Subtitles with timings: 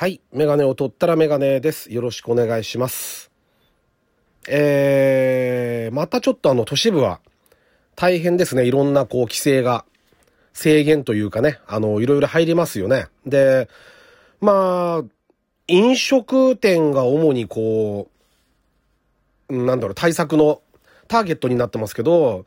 [0.00, 0.20] はい。
[0.30, 1.92] メガネを取ったらメガネです。
[1.92, 3.32] よろしくお願いします。
[4.48, 7.18] えー、またちょっとあの都市部は
[7.96, 8.64] 大変ですね。
[8.64, 9.84] いろんなこう規制が、
[10.52, 13.08] 制限というかね、あの、いろいろ入りますよね。
[13.26, 13.68] で、
[14.40, 15.04] まあ、
[15.66, 18.08] 飲食店が主にこ
[19.48, 20.62] う、なんだろう、対策の
[21.08, 22.46] ターゲットになってますけど、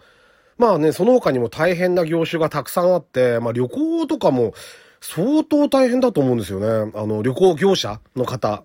[0.57, 4.53] まあね、その他にも大変な業種がたくさんあって、まあ旅行とかも
[5.01, 6.91] 相当大変だと思うんですよね。
[6.95, 8.63] あの、旅行業者の方。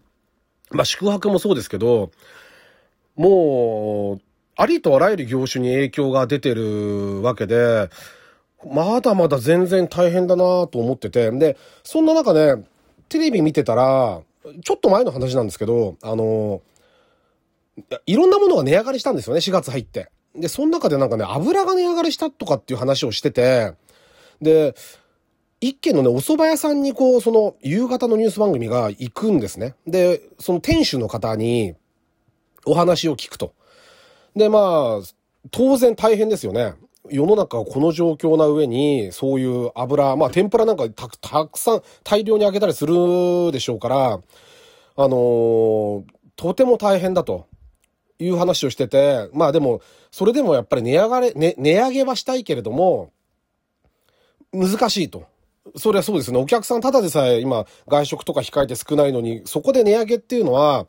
[0.71, 2.11] まあ宿泊もそうですけど、
[3.17, 4.23] もう、
[4.57, 7.89] ありとあらゆる業種に影響が出てるわけで、
[8.65, 11.31] まだまだ全然大変だなと思ってて。
[11.31, 12.65] で、そんな中ね、
[13.09, 14.21] テレビ見てたら、
[14.65, 16.63] ちょっと前の話なんですけど、あの、
[18.07, 20.11] いろんなものが値上がりしたんですよね、4月入って。
[20.35, 23.73] で、その中でなんかね、油が値上がりしたとかっていう話をしてて、
[24.41, 24.75] で、
[25.61, 29.75] 一軒のね、お蕎麦屋さんにこう、その、夕方のニュース番組が行くんですね。
[29.87, 31.75] で、その店主の方に、
[32.67, 33.55] お話を聞くと。
[34.35, 35.07] で、まあ、
[35.51, 36.75] 当然大変ですよね。
[37.09, 46.03] 世の中この状況な上に、そういう油、まあ天ぷらなんかたたくさん大量に揚げたりするでしょうから、あのー
[46.37, 47.47] とても大変だと
[48.19, 53.11] いう話をしてて、まあでも、それでもやっぱり値上がれ、ね、値上げはしたいけれども、
[54.53, 55.25] 難しいと。
[55.77, 56.39] そりゃそうですね。
[56.39, 60.87] お客さんただでさえ今外食とか控えて少ないのに、そこで値上げっていうのは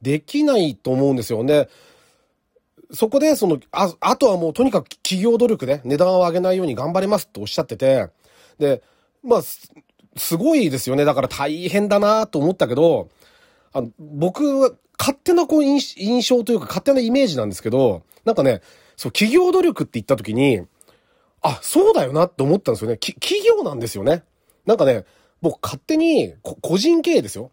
[0.00, 1.68] できないと思うんですよね。
[2.90, 8.08] そこで、その、あ、あとはもうとにかく企業努力で値段を上げないように頑張りますっておっしゃってて、
[8.58, 8.82] で、
[9.22, 11.04] まあ、すごいですよね。
[11.04, 13.10] だから大変だなと思ったけど、
[13.72, 18.62] あの、僕は勝手なこう印印象というか勝手なイメージなんですけど、なんかね、
[18.96, 20.62] そう、企業努力って言った時に、
[21.48, 22.98] あ、そうだよなって思ったんですよね。
[22.98, 24.22] き企業なんですよね。
[24.66, 25.04] なんかね、
[25.40, 27.50] 僕勝手に、個人経営ですよ。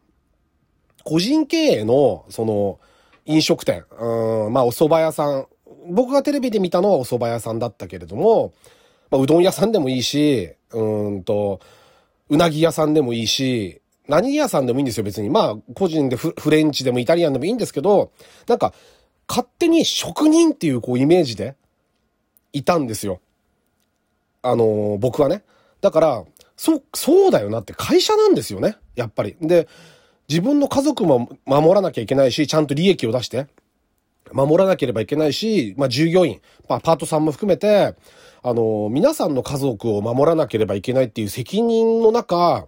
[1.04, 2.80] 個人経営の、その、
[3.26, 5.48] 飲食店、うん、まあお蕎麦屋さん。
[5.88, 8.54] 僕がテレビで見たのはお蕎麦屋さんだったけれども、
[9.12, 11.60] まあうどん屋さんでもいいし、うんと、
[12.30, 15.30] うなぎ屋さんでもいいし、何屋さんでもいいんですよ、別に。
[15.30, 18.12] まあ、個人でフフレンチでもイタリアンでもいいんですけど、
[18.48, 18.74] なんか、
[19.28, 21.56] 勝手に職人っていうこうイメージで
[22.54, 23.20] いたんですよ。
[24.46, 25.44] あのー僕はね。
[25.82, 26.24] だから、
[26.58, 28.78] そう、そうだよなって会社なんですよね。
[28.96, 29.36] やっぱり。
[29.42, 29.68] で、
[30.28, 33.48] 自分の家族も守らなきゃいけないし、ちゃんと利益を出して、
[34.32, 37.96] 守らなければいけないし、まあ、従業員、まあ、パートさんも含めて、
[38.42, 42.68] あの皆さんの家族を守らなければいけないっていう責任の中、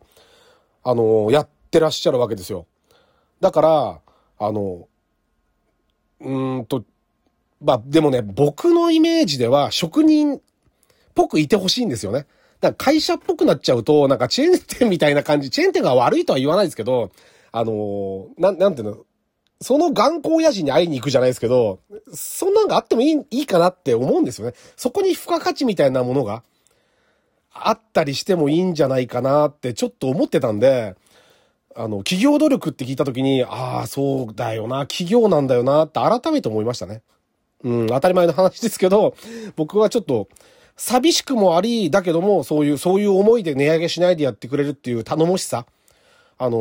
[0.83, 2.65] あのやってらっしゃるわけですよ。
[3.41, 3.99] だから、
[4.39, 4.88] あの、
[6.19, 6.83] うんと、
[7.61, 10.41] まあ、でもね、僕のイメージでは職人
[11.17, 12.28] ぽくいてほしいんですよね。
[12.61, 17.11] だから会社っぽくなっちゃうと、なんかチェーン店みたいな感じ、チェーン店が悪いとは言わないですけど、
[17.51, 18.97] あのーなん、なんていうの、
[19.59, 21.79] その頑固親父に会いに行くじゃないですけど、
[22.13, 24.53] そんなんがあってもいい、いいかなって思うんですよね。
[24.75, 26.44] そこに付加価値みたいなものが
[27.51, 30.95] あったりしてもいいんじゃないかなってちょっと思ってたんで、
[31.75, 37.03] あの、企業努力って聞いたときに、ああ、そうだよな、企業なんだよなって改めて思いましたね。
[37.63, 39.16] うん、当たり前の話ですけど、
[39.56, 40.27] 僕はちょっと、
[40.77, 45.65] 寂しくもあり、だけども、そういう、そういう思いで値上げしないでやってくれるっていう頼もしさ。
[46.39, 46.57] あの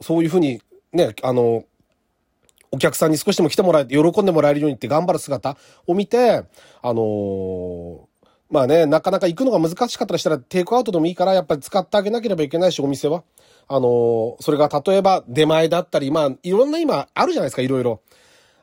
[0.00, 0.60] ーそういうふうに、
[0.92, 1.64] ね、あのー
[2.72, 5.56] お客さんに少しでも来てもらえて、喜んでもらえるようにって頑張る姿
[5.86, 6.44] を見て、
[6.82, 7.98] あのー
[8.50, 13.24] まあね、なかなか行くのが難しかったりしたらテイクアウトでもいいから、やっぱり使ってあげなければいけないし、お店は。
[13.68, 18.00] あのそれが例えば出前だったり、まあ、いろんな今あるじゃないですか、いろいろ。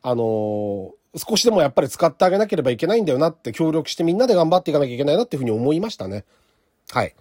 [0.01, 6.25] あの少しでもやっぱり使ってあげなければいけないんだよなって協力してみんなで頑張っていかなきゃいけないなっていうふうに思いましたね。
[6.91, 7.16] はい。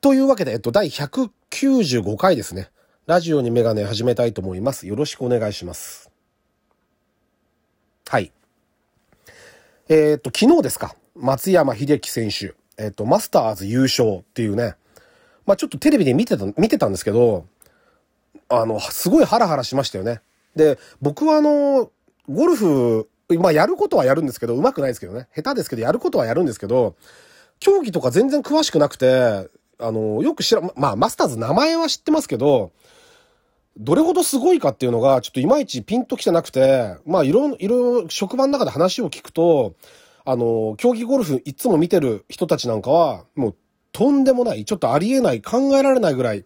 [0.00, 2.70] というわけで、えっと、第195回ですね。
[3.06, 4.86] ラジオにメガネ始めたいと思います。
[4.86, 6.10] よろしくお願いします。
[8.08, 8.32] はい。
[9.88, 10.94] えっと、昨日ですか。
[11.16, 12.54] 松山英樹選手。
[12.78, 14.76] えっと、マスターズ優勝っていうね。
[15.44, 17.46] まあちょっとテレビで見てた、見てたんですけど、
[18.48, 20.20] あの、すごいハラハラしましたよね。
[20.54, 21.90] で、僕はあの、
[22.28, 23.08] ゴルフ、
[23.38, 25.28] まあやることはやるんですけど、上手くないですけどね。
[25.34, 26.96] 下手ですけど、やることはやるんですけど、
[27.60, 29.48] 競技とか全然詳しくなくて、
[29.78, 32.72] あの、よく知ら、まあマスターズ名前は知ってますけど、
[33.78, 39.74] どれほどすごいかっていうのが、ちょっといまいちピンときてなくて、まあいろいろ、職場の中で話を聞くと、
[40.24, 43.56] あの、競技ゴルフいつも見てる人たちなんかは、もう
[43.92, 46.44] とんでもない、ちょっとありえない、考えられないぐらい、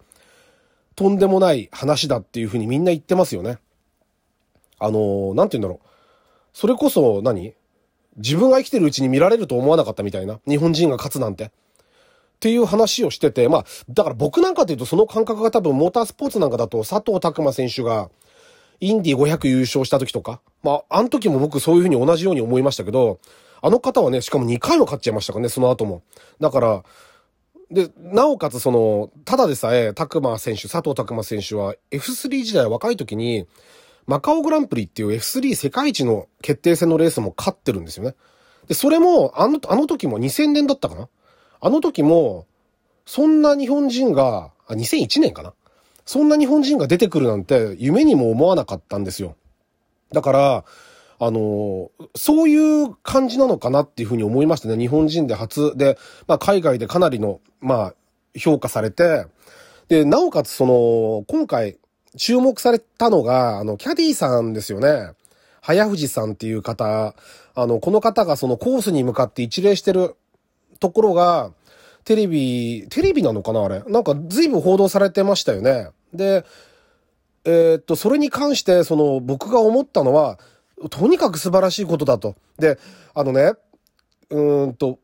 [0.94, 3.58] とんでもない話だっていうふうにみんな言ってますよね。
[4.78, 5.88] あの、なんて言うんだろう。
[6.52, 7.54] それこそ何？
[8.16, 10.40] 自分が生きてるうちに見られると思わなかったみたいな？
[10.46, 11.44] 日本人が勝つなんて。
[11.44, 18.10] っていう話をしてて、まあ、だから僕なんかというとその感覚が多分モータースポーツなんかだと佐藤拓馬選手が
[18.78, 23.20] インディ500優勝した時とか、まあ、あの時も僕そういうふうに同じように思いましたけど、
[23.62, 26.02] あの方はね、しかも2回も勝っちゃいましたからね、その後も。
[26.38, 26.84] だから、
[27.70, 33.46] で、なおかつその、ただでさえ、拓馬選手、佐藤拓馬選手は F3 時代若い時に、
[34.06, 38.14] マカオグランプリっていう F3 世界一の決定戦のレースも勝ってるんですよね。
[38.68, 41.08] で、それも、あの、あの時も2000年だったかな？
[41.60, 42.46] あの時も、
[43.04, 45.54] そんな日本人が、あ、2001年かな？
[46.04, 49.36] そんな日本人が出てくるなんて夢にも思わなかったんですよ。
[50.12, 50.64] だから、
[51.18, 54.76] あの、そういう感じなのかなっていうふうに思いましたね。
[54.76, 55.98] 日本人で初で、
[56.28, 57.94] まあ海外でかなりの、まあ
[58.38, 59.26] 評価されて、
[59.88, 61.78] で、なおかつその、今回
[62.16, 65.12] 注目されたのが、あの、キャディさんですよね。
[65.60, 67.14] 早藤さんっていう方、
[67.54, 70.14] あの、この方がそのコースに向かって一礼してる
[70.78, 71.52] ところが、
[72.04, 73.82] テレビ、テレビなのかなあれ。
[73.88, 75.88] なんか随分報道されてましたよね。
[76.14, 76.44] で、
[77.44, 80.38] えー、っと、それに関して、その、僕が思ったのは、
[80.90, 82.36] とにかく素晴らしいことだと。
[82.58, 82.78] で、
[83.14, 83.54] あのね、
[84.30, 84.98] うーんと、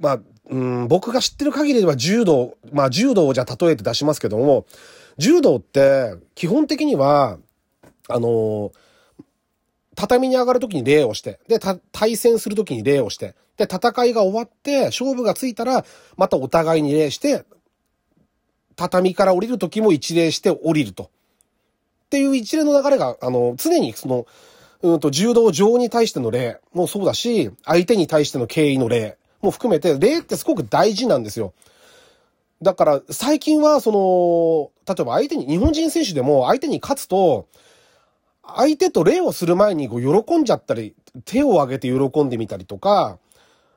[0.00, 0.20] まあ、
[0.50, 4.66] うん、僕が知ってる限りでは柔道、まあ柔道をじゃあ例えて出しますけども、
[5.18, 7.38] 柔道って基本的には、
[8.08, 8.72] あの
[9.96, 11.58] 畳に上がるときに礼をして、で、
[11.90, 15.84] 対戦するときに礼をして、で、戦いが終わって、勝負がついたら、
[16.16, 17.44] またお互いに礼して、
[18.76, 21.04] 畳から降りる時も一礼して降りると。
[21.04, 24.26] っていう一連の流れが、あの、常にその、
[24.82, 31.54] うんと、柔道上に対しての礼もそうだし、相手に対しての敬意の礼も含めて、礼ってすごく大事なんですよ。
[32.62, 37.48] だから、最近は、その、例えば相手に、日本人選手でも相手に勝つと、
[38.46, 40.94] 相手と礼をする前にこう喜んじゃったり、
[41.24, 43.18] 手を挙げて喜んでみたりとか、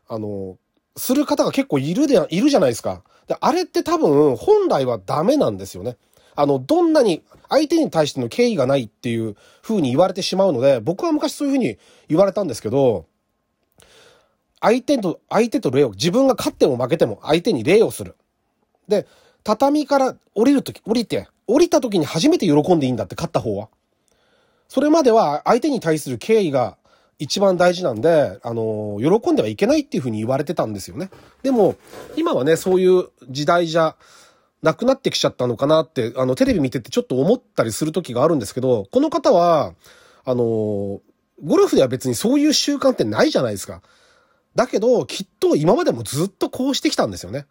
[0.08, 0.58] あの、
[0.96, 3.04] する方が結構いるで、いるじゃないですか。
[3.28, 5.98] で、あれって多分、本来はダメなんですよね。
[6.36, 11.78] あの、どんなに相手に対しての敬意がないっていう風に言われてしまうので、僕は昔そういう風に
[12.08, 13.06] 言われたんですけど、
[14.62, 18.16] 相手と、相手と礼を、自分が勝っても負けても相手に礼をする。
[18.90, 19.08] で、
[19.44, 23.70] 畳から降りるとき、降りて、降りたときに初めて喜んでいいんだって、勝った方は。
[24.68, 26.78] それまでは相手に対する敬意が
[27.18, 31.10] 一番大事なんで、あの、喜んではいけないっていうふうに言われてたんですよね。
[31.44, 31.76] でも、
[32.16, 33.96] 今はね、そういう時代じゃ
[34.62, 39.74] なくなってきちゃったのかなって、あの、テレビ見ててちょっと思ったりする時があるんですけど、この方は、
[40.24, 41.02] あの、
[41.44, 43.82] ゴルフでは別にそういう習慣ってないじゃないですか。
[44.56, 47.48] だけど、きっと今までもずっとこうしてきたんですよね。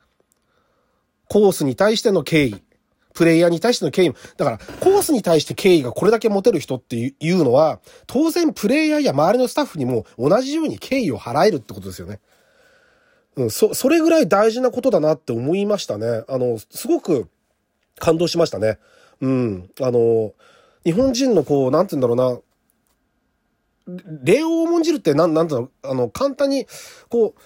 [1.29, 2.63] コースに対しての敬意。
[3.15, 4.13] プレイヤーに対しての敬意。
[4.37, 12.21] だから、コースに対して敬意がこれだけ持てる人っていうのは、当然プレイヤーや周りのスタッフにも同じように敬意を払えるってことですよね。
[13.37, 16.23] うん、そ、それぐらい大事なことだなって思いましたね。
[16.29, 17.29] あの、すごく
[17.99, 18.79] 感動しましたね。
[19.21, 19.71] うん。
[19.81, 20.33] あの、
[20.85, 22.43] 日本人のこう、なんて言うんだろ
[23.89, 26.67] うな、礼を重んじるってなん、なんていうの、あの、簡単に、
[27.09, 27.41] こう、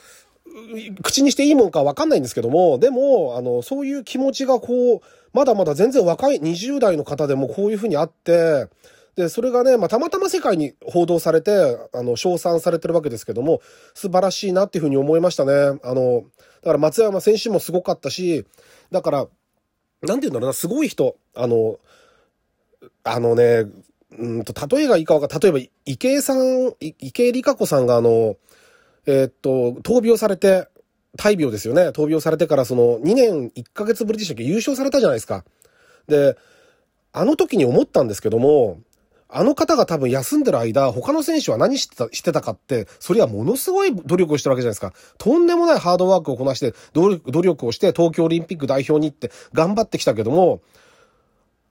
[1.03, 5.01] 口にしていいもんかわかんないんですけども、でも、あの、そういう気持ちがこう、
[5.33, 8.69] まだまだ全然若い20代の方でもこういうふうにあって、
[9.17, 11.53] で、それがね、まあ、たまたま世界に報道されて、
[11.93, 13.61] あの、称賛されてるわけですけども、
[13.95, 15.53] 素晴らしいなっていうふうに思いましたね。
[15.53, 16.25] あの、
[16.63, 18.47] だから松山選手もすごかったし、
[18.91, 19.27] だから、
[20.03, 21.79] なんて言うんだろうな、すごい人、あの、
[23.05, 23.67] あのね、
[24.19, 28.37] うんと、例えがいいかわか例えば、池江さん、池江璃花子さんがあの、
[29.07, 30.69] えー、っと、闘病されて、
[31.17, 31.89] 大病ですよね。
[31.89, 34.45] 闘病されてからその2年1ヶ月ぶりでしたっけ？
[34.45, 35.45] 優勝されたじゃないですか。
[36.09, 36.37] で、
[37.13, 38.81] あの時に思ったんですけども、
[39.29, 44.93] あの方が多分休んでる間、他の選手は何してた、してたかって、それはものすごい努力をしてるわけじゃないですか。
[45.19, 50.63] とんでもないハードワークをこなして、努力をして東京オリンピック代表に行って頑張ってきたけども、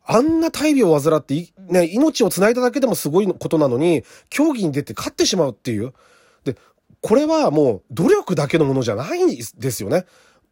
[0.03, 5.93] あんな大病を患って、ね、命を繋いだだけでもすごいことなのに、競技に出て勝ってしまうっていう。
[7.01, 10.05] これはもう努力だけのものじゃないんですよね。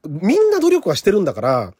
[0.06, 1.74] みんな努力はしてるんだから、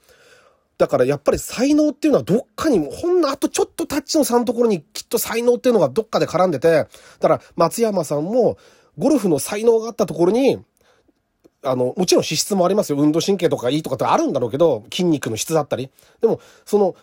[0.78, 6.88] だからやっぱり才能っていうのはどっかに、ほんのあとちょっとタッチの差のところにきっと才能っていうのがどっかで絡んでて、だ
[7.20, 8.58] から松山さんも
[8.98, 10.60] ゴルフの才能があったところに、
[11.64, 12.98] あの、もちろん資質もありますよ。
[13.00, 15.90] 運動神経とかいいとかってあるんだろうけど、筋肉の質だったり。
[16.22, 16.96] でも、その、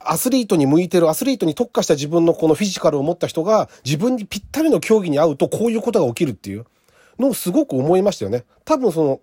[0.00, 6.64] アスリートに向いてる、アスリートに特化した自分のこのフィジカルを持った人が、自分にぴったりの競技に合うとこういうことが起きるっていう。
[7.22, 8.44] のすごく思いましたよね。
[8.64, 9.20] 多分その、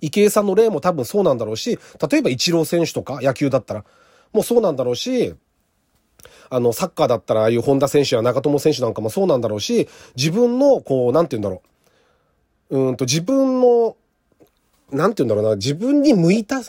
[0.00, 1.78] 池江さんの例も多分そうなんだろうし、
[2.10, 3.84] 例えば一郎選手とか野球だったら、
[4.32, 5.34] もうそうなんだろうし、
[6.50, 11.62] あの、サッカーだったらああいう本田選手や長友選手なんかもそうなんだろうし、自分の、こう、なんて言うんだろ
[12.70, 12.78] う。
[12.88, 13.96] うんと、自分の、
[14.92, 16.60] なんて言うんだろうな、自分に向いた、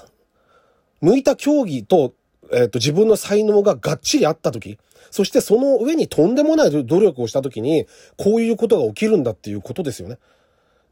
[1.01, 2.13] 向いた競技と、
[2.51, 4.77] えっ、と、自分の才能ががっちりあった時、
[5.11, 7.87] そしてその上にとんでもない努力をした時に、
[8.17, 10.17] こういうことが起きるんだっていうことですよね。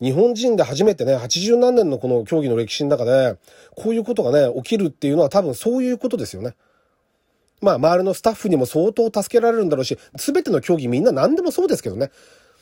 [0.02, 3.38] 日本人で初めてね、80何年のこの競技の歴史の中で、
[3.75, 6.56] こういうことがね、起きるっていうのは多分そういうことですよね。
[7.62, 12.12] まあ、周りのスタッフにも相当助けられるんだろうし、すべての競技みんな何でもそうですけどね。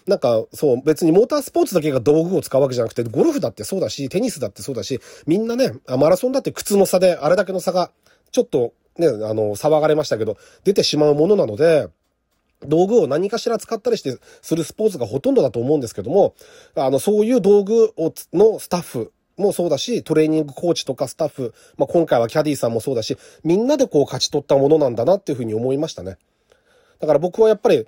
[0.06, 7.92] なんか、そう、別にモータースポーツだけが道具を使うわけじゃなくて、ゴルフだってそうだし、テニスだってそうだし、みんなね、マラソンだって靴の差で、あれだけの差が、
[8.32, 11.88] ちょっとね、あの、騒がれましたけど、出てしまうものなので、
[12.66, 16.36] 道具を何かしら使ったりしてするスポーツがほとんどだと思うんですけども、
[16.76, 26.18] あの、そういう道具を、のスタッフもそうだし、トレーニングコーチとかスタッフ、まあ、今回はキャディーさんもそうだし、みんなでこう勝ち取ったものなんだなっていうふうに思いましたね。
[27.00, 27.88] だから僕はやっぱり、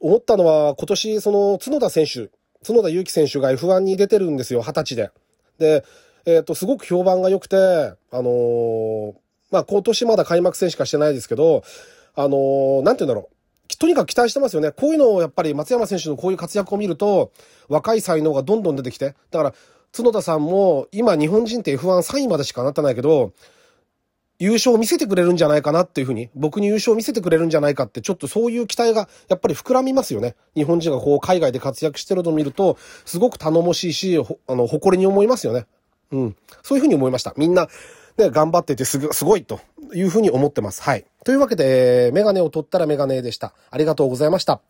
[0.00, 2.30] 思ったのは、今年、その、角田選手、
[2.66, 5.10] 角田祐希選手が F1 に出てるんですよ、20歳で。
[5.58, 5.84] で、
[6.26, 9.14] えっ、と、すごく評判が良くて、あのー、
[9.50, 11.62] まあ、今年まだ開幕戦しかしてないですけど、
[12.14, 13.31] あのー、なんて言うんだろう。
[13.82, 14.70] とにかく期待してますよね。
[14.70, 17.32] こういうのをやっぱり松山選手のこういう活躍を見ると、
[17.68, 19.16] 若い才能がどんどん出てきて。
[19.32, 19.54] だから、
[19.90, 23.32] 角田さんも、今日本人って F13 位までしかなってないけど、
[24.38, 30.36] 優勝を見せてくれるんじゃないかなっていうふうに、僕に優勝を見せてくれるんじゃないかって、ちょっとそういう期待がやっぱり膨らみますよね。
[30.54, 35.66] 日本人がこう海外で活躍してるのを見ると、すごく頼もしいし、あの、誇りに思いますよね。
[36.12, 36.36] うん。
[36.62, 37.34] そういうふうに思いました。
[37.36, 37.66] みんな、
[38.16, 39.58] ね、頑張っててすすごいと
[39.92, 40.82] いうふうに思ってます。
[40.82, 41.04] はい。
[41.24, 43.54] というわけで、メガネを取ったらメガネでした。
[43.70, 44.60] ありがとうございました。